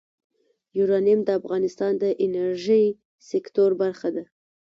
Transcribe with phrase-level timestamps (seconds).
[0.77, 2.85] یورانیم د افغانستان د انرژۍ
[3.29, 4.23] سکتور برخه ده.